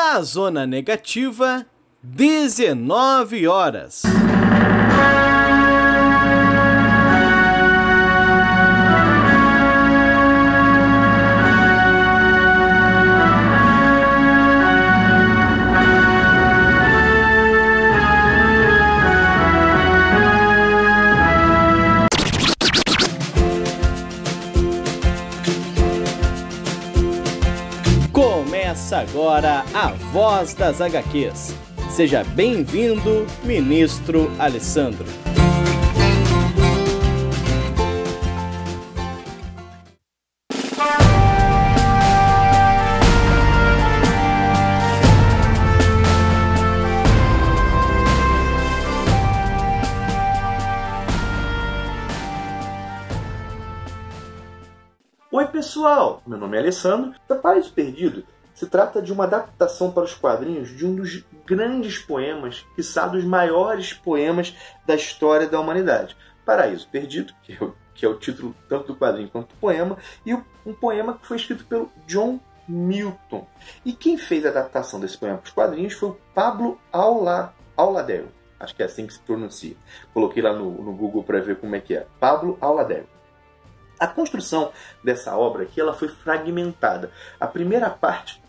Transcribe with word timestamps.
Na 0.00 0.22
zona 0.22 0.64
negativa, 0.64 1.66
19 2.04 3.48
horas. 3.48 4.02
Agora 29.10 29.64
a 29.74 29.88
Voz 30.12 30.54
das 30.54 30.80
HQs. 30.80 31.54
Seja 31.90 32.22
bem-vindo, 32.24 33.26
ministro 33.42 34.30
Alessandro. 34.38 35.06
Oi 55.30 55.46
pessoal, 55.46 56.22
meu 56.26 56.36
nome 56.36 56.56
é 56.56 56.60
Alessandro. 56.60 57.14
Da 57.26 57.36
Paraíso 57.36 57.72
Perdido 57.72 58.24
se 58.58 58.66
trata 58.66 59.00
de 59.00 59.12
uma 59.12 59.22
adaptação 59.22 59.92
para 59.92 60.02
os 60.02 60.14
quadrinhos 60.14 60.76
de 60.76 60.84
um 60.84 60.96
dos 60.96 61.24
grandes 61.46 61.96
poemas, 61.96 62.66
quiçá 62.74 63.06
dos 63.06 63.22
maiores 63.22 63.92
poemas 63.92 64.52
da 64.84 64.96
história 64.96 65.46
da 65.46 65.60
humanidade. 65.60 66.16
Paraíso 66.44 66.88
Perdido, 66.88 67.32
que 67.40 67.52
é 67.52 67.64
o, 67.64 67.72
que 67.94 68.04
é 68.04 68.08
o 68.08 68.16
título 68.18 68.56
tanto 68.68 68.88
do 68.88 68.96
quadrinho 68.98 69.28
quanto 69.28 69.54
do 69.54 69.60
poema, 69.60 69.96
e 70.26 70.34
um 70.34 70.74
poema 70.74 71.16
que 71.16 71.24
foi 71.24 71.36
escrito 71.36 71.64
pelo 71.66 71.88
John 72.04 72.40
Milton. 72.66 73.46
E 73.84 73.92
quem 73.92 74.18
fez 74.18 74.44
a 74.44 74.48
adaptação 74.48 74.98
desse 74.98 75.16
poema 75.16 75.38
para 75.38 75.46
os 75.46 75.52
quadrinhos 75.52 75.92
foi 75.92 76.08
o 76.08 76.18
Pablo 76.34 76.80
Aula, 76.90 77.54
Auladel. 77.76 78.26
Acho 78.58 78.74
que 78.74 78.82
é 78.82 78.86
assim 78.86 79.06
que 79.06 79.12
se 79.12 79.20
pronuncia. 79.20 79.76
Coloquei 80.12 80.42
lá 80.42 80.52
no, 80.52 80.82
no 80.82 80.92
Google 80.94 81.22
para 81.22 81.40
ver 81.40 81.60
como 81.60 81.76
é 81.76 81.80
que 81.80 81.94
é. 81.94 82.08
Pablo 82.18 82.58
Auladel. 82.60 83.04
A 84.00 84.08
construção 84.08 84.72
dessa 85.02 85.36
obra 85.36 85.62
aqui 85.62 85.80
ela 85.80 85.94
foi 85.94 86.08
fragmentada. 86.08 87.12
A 87.38 87.46
primeira 87.46 87.88
parte 87.88 88.42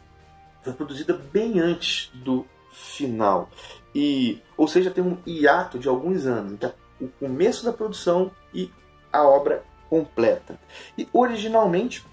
foi 0.63 0.73
produzida 0.73 1.13
bem 1.13 1.59
antes 1.59 2.11
do 2.13 2.45
final. 2.71 3.49
E, 3.93 4.41
ou 4.55 4.67
seja, 4.67 4.91
tem 4.91 5.03
um 5.03 5.17
hiato 5.25 5.79
de 5.79 5.87
alguns 5.87 6.25
anos 6.25 6.53
entre 6.53 6.73
o 7.01 7.07
começo 7.07 7.65
da 7.65 7.73
produção 7.73 8.31
e 8.53 8.71
a 9.11 9.23
obra 9.23 9.63
completa. 9.89 10.59
E 10.97 11.07
originalmente 11.11 12.05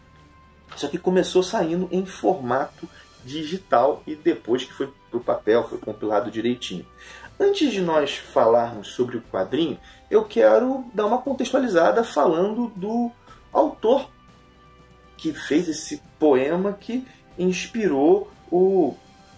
isso 0.74 0.86
aqui 0.86 0.98
começou 0.98 1.42
saindo 1.42 1.88
em 1.92 2.04
formato 2.04 2.88
digital 3.24 4.02
e 4.06 4.14
depois 4.14 4.64
que 4.64 4.72
foi 4.72 4.92
para 5.10 5.18
o 5.18 5.24
papel, 5.24 5.68
foi 5.68 5.78
compilado 5.78 6.30
direitinho. 6.30 6.86
Antes 7.38 7.72
de 7.72 7.80
nós 7.80 8.16
falarmos 8.16 8.88
sobre 8.88 9.18
o 9.18 9.22
quadrinho, 9.22 9.78
eu 10.10 10.24
quero 10.24 10.84
dar 10.94 11.06
uma 11.06 11.18
contextualizada 11.18 12.02
falando 12.02 12.72
do 12.74 13.10
autor 13.52 14.10
que 15.16 15.32
fez 15.32 15.68
esse 15.68 16.02
poema 16.18 16.72
que 16.72 17.06
inspirou 17.38 18.30
o 18.50 18.94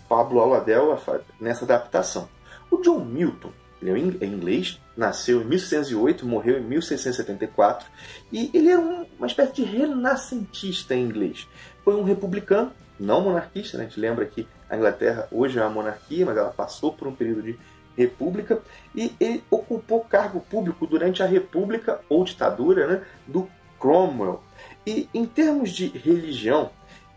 Pablo 0.09 0.41
Aladel 0.41 0.99
nessa 1.41 1.65
adaptação. 1.65 2.29
O 2.71 2.79
John 2.79 3.05
Milton, 3.05 3.51
ele 3.81 4.19
é 4.21 4.27
inglês, 4.27 4.81
nasceu 4.97 5.43
em 5.43 5.45
1608, 5.45 6.27
morreu 6.27 6.59
em 6.59 6.65
1674 6.65 7.89
e 8.33 8.51
ele 8.53 8.71
era 8.71 8.81
uma 8.81 9.27
espécie 9.27 9.53
de 9.55 9.63
renascentista 9.63 10.95
inglês. 10.95 11.47
Foi 11.85 11.95
um 11.95 12.03
republicano, 12.03 12.73
não 12.99 13.21
monarquista, 13.21 13.79
né? 13.79 13.85
a 13.85 13.87
gente 13.87 14.01
lembra 14.01 14.27
que 14.27 14.47
a 14.69 14.77
Inglaterra 14.77 15.29
hoje 15.31 15.59
é 15.59 15.63
uma 15.63 15.71
monarquia, 15.71 16.27
mas 16.27 16.37
ela 16.37 16.51
passou 16.51 16.93
por 16.93 17.07
um 17.07 17.15
período 17.15 17.43
de 17.43 17.59
república 17.97 18.61
e 18.95 19.13
ele 19.19 19.43
ocupou 19.51 20.05
cargo 20.05 20.41
público 20.41 20.87
durante 20.87 21.23
a 21.23 21.27
república 21.27 22.01
ou 22.09 22.25
ditadura 22.25 22.87
né, 22.87 23.03
do 23.27 23.49
Cromwell. 23.79 24.43
E 24.87 25.09
em 25.13 25.25
termos 25.25 25.71
de 25.71 25.89
religião, 25.89 26.71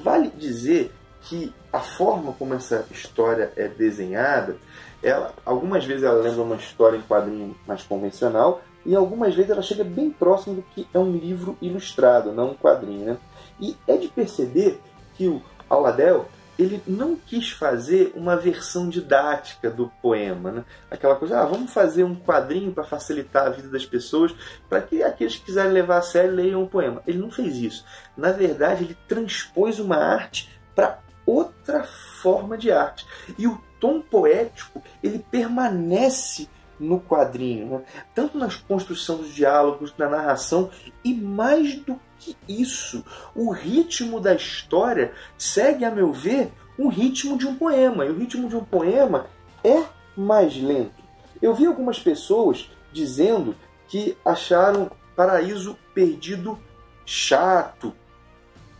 vale 0.03 0.29
dizer 0.29 0.94
que 1.22 1.53
a 1.72 1.79
forma 1.79 2.34
como 2.34 2.53
essa 2.53 2.85
história 2.91 3.53
é 3.56 3.68
desenhada, 3.68 4.57
ela, 5.02 5.34
algumas 5.46 5.85
vezes 5.85 6.03
ela 6.03 6.22
lembra 6.22 6.41
uma 6.41 6.56
história 6.56 6.97
em 6.97 7.02
quadrinho 7.02 7.56
mais 7.66 7.84
convencional 7.84 8.62
e 8.85 8.96
algumas 8.96 9.34
vezes 9.34 9.52
ela 9.52 9.62
chega 9.62 9.84
bem 9.84 10.09
próximo 10.09 10.56
do 10.56 10.62
que 10.62 10.88
é 10.94 11.00
um 11.00 11.12
livro 11.12 11.57
ilustrado, 11.62 12.34
não 12.34 12.52
um 12.52 12.56
quadrinho. 12.56 13.06
Né? 13.06 13.18
E 13.59 13.78
é 13.88 13.96
de 13.96 14.09
perceber 14.09 14.79
que 15.16 15.28
o 15.28 15.41
Aladel 15.69 16.25
ele 16.58 16.81
não 16.86 17.16
quis 17.16 17.52
fazer 17.52 18.12
uma 18.16 18.36
versão 18.36 18.90
didática 18.90 19.69
do 19.69 19.91
poema, 20.02 20.52
né? 20.52 20.66
aquela 20.90 21.16
coisa, 21.16 21.40
ah, 21.40 21.46
vamos 21.46 21.72
fazer 21.72 22.03
um 22.03 22.16
quadrinho 22.16 22.72
para 22.72 22.84
facilitar 22.84 23.47
a 23.47 23.50
vida 23.50 23.69
das 23.69 23.86
pessoas, 23.86 24.34
para 24.69 24.81
que 24.81 25.02
aqueles 25.02 25.36
que 25.36 25.46
quiserem 25.46 25.72
levar 25.72 25.97
a 25.97 26.02
sério 26.02 26.35
leiam 26.35 26.64
o 26.64 26.70
poema. 26.70 27.02
Ele 27.08 27.17
não 27.17 27.32
fez 27.32 27.58
isso. 27.58 27.85
Na 28.16 28.32
verdade, 28.32 28.84
ele 28.84 28.97
transpôs 29.08 29.79
uma 29.79 29.97
arte 29.97 30.50
para 30.76 31.00
outra 31.26 31.84
forma 31.84 32.58
de 32.58 32.72
arte. 32.72 33.05
E 33.38 33.47
o 33.47 33.61
tom 33.79 34.02
poético 34.02 34.82
ele 35.02 35.20
permanece 35.20 36.47
no 36.79 37.00
quadrinho, 37.00 37.67
né? 37.67 37.84
tanto 38.14 38.38
na 38.38 38.50
construção 38.67 39.17
dos 39.17 39.34
diálogos, 39.34 39.94
na 39.97 40.09
narração, 40.09 40.70
e 41.03 41.14
mais 41.14 41.76
do 41.76 42.00
que 42.23 42.37
isso, 42.47 43.03
o 43.35 43.52
ritmo 43.52 44.20
da 44.20 44.34
história 44.34 45.14
segue, 45.37 45.84
a 45.84 45.91
meu 45.91 46.14
ver, 46.14 46.52
um 46.78 46.87
ritmo 46.87 47.37
de 47.37 47.46
um 47.46 47.55
poema. 47.55 48.05
E 48.05 48.09
o 48.09 48.17
ritmo 48.17 48.47
de 48.47 48.55
um 48.55 48.64
poema 48.64 49.28
é 49.64 49.84
mais 50.16 50.55
lento. 50.55 51.03
Eu 51.41 51.53
vi 51.53 51.66
algumas 51.66 51.99
pessoas 51.99 52.70
dizendo 52.91 53.55
que 53.87 54.17
acharam 54.23 54.90
Paraíso 55.16 55.78
Perdido 55.93 56.58
chato, 57.05 57.93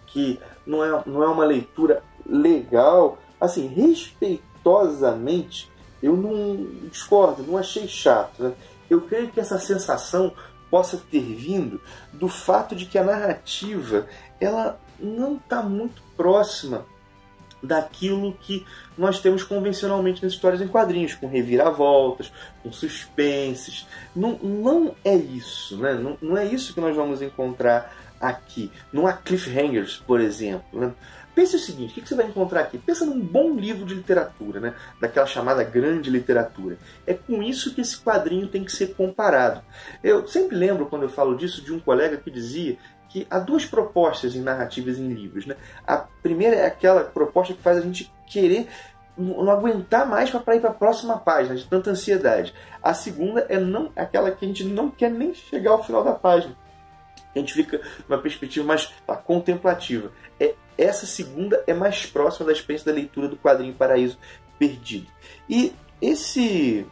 que 0.07 0.39
não 0.66 0.84
é, 0.84 1.04
não 1.06 1.22
é 1.22 1.28
uma 1.28 1.46
leitura 1.46 2.01
legal, 2.25 3.19
assim, 3.39 3.68
respeitosamente, 3.68 5.69
eu 6.01 6.18
não 6.18 6.88
discordo, 6.89 7.44
não 7.44 7.57
achei 7.57 7.88
chato. 7.88 8.44
Né? 8.44 8.54
Eu 8.89 9.01
creio 9.01 9.30
que 9.30 9.39
essa 9.39 9.60
sensação 9.60 10.34
possa 10.74 10.98
ter 10.98 11.22
vindo 11.22 11.80
do 12.12 12.28
fato 12.28 12.75
de 12.75 12.88
que 12.88 12.98
a 12.98 13.04
narrativa 13.04 14.08
ela 14.42 14.80
não 15.00 15.36
está 15.36 15.62
muito 15.62 16.02
próxima 16.18 16.84
daquilo 17.62 18.34
que 18.42 18.66
nós 18.98 19.20
temos 19.20 19.44
convencionalmente 19.44 20.24
nas 20.24 20.34
histórias 20.34 20.64
em 20.64 20.68
quadrinhos, 20.68 21.14
com 21.14 21.28
reviravoltas, 21.28 22.34
com 22.64 22.72
suspenses. 22.72 23.86
Não, 24.16 24.40
não 24.42 24.96
é 25.06 25.16
isso, 25.16 25.78
né? 25.78 25.94
não, 25.94 26.18
não 26.20 26.36
é 26.36 26.44
isso 26.44 26.74
que 26.74 26.81
nós 26.81 26.96
vamos 26.96 27.22
encontrar 27.22 27.96
aqui. 28.30 28.72
Há 29.06 29.14
cliffhangers, 29.14 29.98
por 30.06 30.20
exemplo. 30.20 30.80
Né? 30.80 30.94
Pense 31.36 31.56
o 31.56 31.60
seguinte, 31.60 31.92
o 31.92 32.02
que 32.02 32.08
você 32.08 32.16
vai 32.16 32.28
encontrar 32.28 32.62
aqui? 32.62 32.78
Pensa 32.78 33.06
num 33.06 33.20
bom 33.20 33.56
livro 33.56 33.86
de 33.86 33.96
literatura, 33.96 34.60
né? 34.60 34.75
daquela 35.02 35.25
chamada 35.25 35.64
grande 35.64 36.10
literatura. 36.10 36.78
É 37.08 37.14
com 37.14 37.42
isso 37.42 37.74
que 37.74 37.81
esse 37.81 37.98
quadrinho 37.98 38.48
tem 38.48 38.64
que 38.64 38.72
ser 38.72 38.94
comparado. 38.94 39.62
Eu 40.04 40.28
sempre 40.28 40.56
lembro, 40.56 40.86
quando 40.86 41.04
eu 41.04 41.10
falo 41.10 41.36
disso, 41.36 41.64
de 41.64 41.74
um 41.74 41.80
colega 41.80 42.18
que 42.18 42.30
dizia 42.30 42.78
que 43.10 43.28
há 43.30 43.40
duas 43.40 43.66
propostas 43.66 44.36
em 44.36 44.42
narrativas 44.42 44.98
em 44.98 45.14
livros. 45.14 45.46
Né? 45.46 45.56
A 45.86 45.98
primeira 45.98 46.56
é 46.56 46.66
aquela 46.66 47.04
proposta 47.04 47.54
que 47.54 47.62
faz 47.62 47.78
a 47.78 47.81
gente 47.81 48.12
querer 48.28 48.68
não 49.18 49.52
aguentar 49.52 50.08
mais 50.08 50.30
para 50.30 50.56
ir 50.56 50.60
para 50.60 50.72
a 50.72 50.74
próxima 50.74 51.18
página, 51.18 51.56
de 51.56 51.66
tanta 51.66 51.92
ansiedade. 51.92 52.54
A 52.81 52.94
segunda 52.94 53.46
é 53.48 53.60
não 53.60 53.92
aquela 53.96 54.31
que 54.31 54.44
a 54.44 54.48
gente 54.48 54.64
não 54.64 54.90
quer 54.90 55.12
nem 55.12 55.34
chegar 55.34 55.72
ao 55.72 55.84
final 55.84 56.04
da 56.04 56.14
página. 56.14 56.56
A 57.36 57.40
gente 57.40 57.54
fica 57.54 57.82
numa 58.08 58.22
perspectiva 58.22 58.66
mais 58.66 58.92
tá, 59.06 59.16
contemplativa. 59.16 60.12
É, 60.40 60.56
essa 60.78 61.06
segunda 61.06 61.64
é 61.66 61.74
mais 61.74 62.06
próxima 62.06 62.48
da 62.48 62.52
experiência 62.52 62.92
da 62.92 62.96
leitura 62.96 63.28
do 63.28 63.38
quadrinho 63.38 63.74
Paraíso 63.74 64.18
Perdido. 64.60 65.08
E 65.50 65.74
esse 66.02 66.86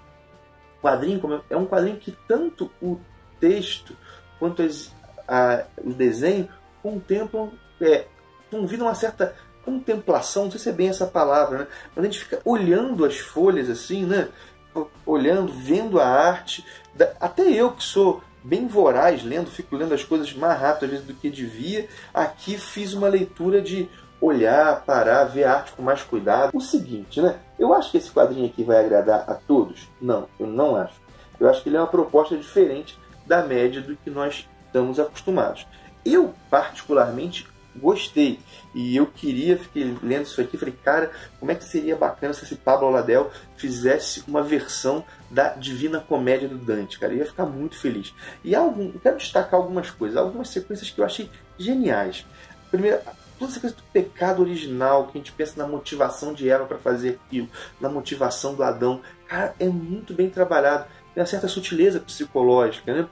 quadrinho 0.81 1.43
é 1.49 1.55
um 1.55 1.65
quadrinho 1.65 1.97
que 1.97 2.15
tanto 2.27 2.71
o 2.81 2.99
texto 3.39 3.95
quanto 4.39 4.61
as 4.61 4.91
a, 5.27 5.63
o 5.81 5.93
desenho 5.93 6.49
contemplam, 6.83 7.51
é, 7.79 8.05
convidam 8.49 8.87
uma 8.87 8.95
certa 8.95 9.33
contemplação, 9.63 10.45
não 10.45 10.51
sei 10.51 10.59
se 10.59 10.69
é 10.69 10.73
bem 10.73 10.89
essa 10.89 11.05
palavra, 11.05 11.59
né? 11.59 11.67
mas 11.95 12.03
a 12.03 12.07
gente 12.07 12.19
fica 12.19 12.41
olhando 12.43 13.05
as 13.05 13.17
folhas 13.17 13.69
assim, 13.69 14.05
né? 14.05 14.27
olhando, 15.05 15.53
vendo 15.53 15.99
a 15.99 16.05
arte. 16.05 16.65
Até 17.19 17.43
eu 17.43 17.71
que 17.71 17.83
sou 17.83 18.21
bem 18.43 18.67
voraz 18.67 19.23
lendo, 19.23 19.49
fico 19.49 19.75
lendo 19.75 19.93
as 19.93 20.03
coisas 20.03 20.33
mais 20.33 20.59
rápido 20.59 20.85
às 20.85 20.91
vezes 20.91 21.05
do 21.05 21.13
que 21.13 21.29
devia, 21.29 21.87
aqui 22.13 22.57
fiz 22.57 22.93
uma 22.93 23.07
leitura 23.07 23.61
de 23.61 23.89
olhar, 24.19 24.83
parar, 24.85 25.23
ver 25.25 25.45
a 25.45 25.55
arte 25.55 25.71
com 25.71 25.81
mais 25.81 26.03
cuidado. 26.03 26.55
O 26.55 26.61
seguinte, 26.61 27.19
né? 27.21 27.39
Eu 27.57 27.73
acho 27.73 27.91
que 27.91 27.97
esse 27.97 28.11
quadrinho 28.11 28.45
aqui 28.45 28.63
vai 28.63 28.83
agradar 28.83 29.25
a 29.27 29.33
todos? 29.33 29.89
Não, 29.99 30.27
eu 30.39 30.45
não 30.45 30.75
acho. 30.75 30.93
Eu 31.39 31.49
acho 31.49 31.63
que 31.63 31.69
ele 31.69 31.77
é 31.77 31.79
uma 31.79 31.87
proposta 31.87 32.37
diferente 32.37 32.97
da 33.25 33.41
média 33.41 33.81
do 33.81 33.95
que 33.95 34.09
nós 34.09 34.47
estamos 34.67 34.99
acostumados. 34.99 35.65
Eu, 36.05 36.33
particularmente, 36.49 37.47
gostei. 37.75 38.39
E 38.75 38.95
eu 38.95 39.07
queria, 39.07 39.57
fiquei 39.57 39.97
lendo 40.03 40.23
isso 40.23 40.39
aqui, 40.39 40.57
falei, 40.57 40.75
cara, 40.83 41.11
como 41.39 41.51
é 41.51 41.55
que 41.55 41.63
seria 41.63 41.95
bacana 41.95 42.33
se 42.33 42.43
esse 42.43 42.55
Pablo 42.55 42.87
Aladel 42.87 43.31
fizesse 43.55 44.23
uma 44.27 44.43
versão 44.43 45.03
da 45.31 45.49
Divina 45.49 45.99
Comédia 45.99 46.47
do 46.47 46.57
Dante, 46.57 46.99
cara. 46.99 47.13
Eu 47.13 47.19
ia 47.19 47.25
ficar 47.25 47.45
muito 47.45 47.77
feliz. 47.77 48.13
E 48.43 48.53
algum, 48.53 48.91
eu 48.93 48.99
quero 48.99 49.17
destacar 49.17 49.59
algumas 49.59 49.89
coisas, 49.89 50.17
algumas 50.17 50.49
sequências 50.49 50.89
que 50.89 50.99
eu 50.99 51.05
achei 51.05 51.29
geniais. 51.57 52.25
Primeiro, 52.69 52.99
toda 53.39 53.51
essa 53.51 53.59
coisa 53.59 53.75
do 53.75 53.83
pecado 53.93 54.41
original, 54.41 55.07
que 55.07 55.17
a 55.17 55.21
gente 55.21 55.31
pensa 55.31 55.53
na 55.57 55.67
motivação 55.67 56.33
de 56.33 56.49
Eva 56.49 56.65
para 56.65 56.77
fazer 56.77 57.19
aquilo, 57.25 57.49
na 57.79 57.89
motivação 57.89 58.53
do 58.53 58.63
Adão, 58.63 59.01
cara, 59.27 59.55
é 59.59 59.67
muito 59.67 60.13
bem 60.13 60.29
trabalhado. 60.29 60.85
Tem 61.13 61.21
uma 61.21 61.27
certa 61.27 61.47
sutileza 61.47 61.99
psicológica, 61.99 62.93
né? 62.93 63.07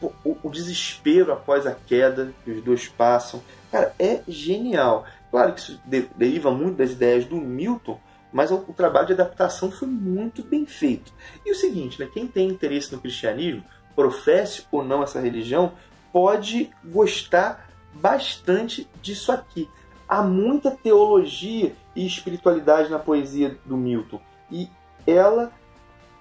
o, 0.00 0.36
o, 0.42 0.50
desespero 0.50 1.32
após 1.32 1.66
a 1.66 1.74
queda 1.74 2.32
que 2.44 2.50
os 2.50 2.62
dois 2.62 2.88
passam. 2.88 3.42
Cara, 3.70 3.94
é 3.98 4.20
genial. 4.26 5.04
Claro 5.30 5.52
que 5.52 5.60
isso 5.60 5.80
deriva 6.16 6.50
muito 6.50 6.76
das 6.76 6.92
ideias 6.92 7.24
do 7.24 7.36
Milton, 7.36 8.00
mas 8.32 8.50
o, 8.50 8.64
o, 8.68 8.72
trabalho 8.72 9.08
de 9.08 9.12
adaptação 9.12 9.70
foi 9.70 9.88
muito 9.88 10.42
bem 10.42 10.66
feito. 10.66 11.12
E 11.44 11.50
o 11.50 11.54
seguinte, 11.54 12.00
né, 12.00 12.08
quem 12.12 12.26
tem 12.26 12.48
interesse 12.48 12.92
no 12.92 13.00
cristianismo, 13.00 13.64
professe 13.94 14.66
ou 14.70 14.84
não 14.84 15.02
essa 15.02 15.20
religião, 15.20 15.72
pode 16.12 16.70
gostar 16.84 17.68
bastante 17.92 18.88
disso 19.02 19.32
aqui. 19.32 19.68
Há 20.08 20.22
muita 20.22 20.70
teologia 20.70 21.74
e 21.94 22.06
espiritualidade 22.06 22.90
na 22.90 22.98
poesia 22.98 23.58
do 23.64 23.76
Milton. 23.76 24.20
E 24.50 24.68
ela 25.06 25.52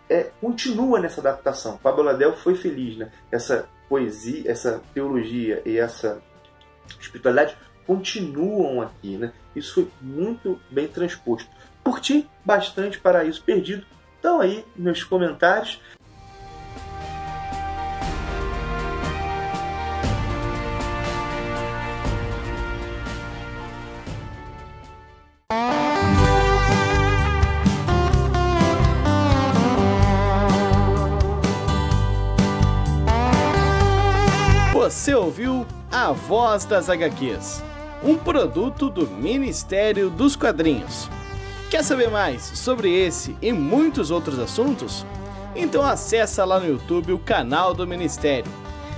é, 0.09 0.31
continua 0.41 0.99
nessa 0.99 1.21
adaptação. 1.21 1.77
Pablo 1.77 2.03
Ladel 2.03 2.35
foi 2.35 2.55
feliz, 2.55 2.97
né? 2.97 3.11
Essa 3.31 3.67
poesia, 3.87 4.49
essa 4.49 4.81
teologia 4.93 5.61
e 5.65 5.77
essa 5.77 6.21
espiritualidade 6.99 7.55
continuam 7.85 8.81
aqui, 8.81 9.17
né? 9.17 9.33
Isso 9.55 9.73
foi 9.73 9.87
muito 10.01 10.59
bem 10.69 10.87
transposto. 10.87 11.49
Curti 11.83 12.27
bastante 12.43 12.99
Paraíso 12.99 13.41
Perdido. 13.43 13.85
Então 14.19 14.41
aí 14.41 14.65
meus 14.75 15.03
comentários. 15.03 15.79
Você 34.89 35.13
ouviu 35.13 35.67
A 35.91 36.11
Voz 36.11 36.65
das 36.65 36.89
HQs, 36.89 37.63
um 38.03 38.17
produto 38.17 38.89
do 38.89 39.05
Ministério 39.07 40.09
dos 40.09 40.35
Quadrinhos. 40.35 41.07
Quer 41.69 41.83
saber 41.83 42.09
mais 42.09 42.41
sobre 42.41 42.91
esse 42.91 43.37
e 43.39 43.53
muitos 43.53 44.09
outros 44.09 44.39
assuntos? 44.39 45.05
Então 45.55 45.83
acessa 45.83 46.43
lá 46.43 46.59
no 46.59 46.67
YouTube 46.67 47.13
o 47.13 47.19
canal 47.19 47.75
do 47.75 47.85
Ministério. 47.85 48.51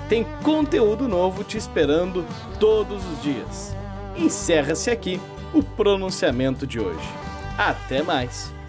Tem 0.07 0.25
conteúdo 0.41 1.06
novo 1.06 1.44
te 1.44 1.57
esperando 1.57 2.25
todos 2.62 3.03
os 3.06 3.21
dias. 3.21 3.75
Encerra-se 4.15 4.89
aqui 4.89 5.19
o 5.53 5.62
pronunciamento 5.62 6.65
de 6.65 6.79
hoje. 6.79 7.09
Até 7.57 8.03
mais! 8.03 8.61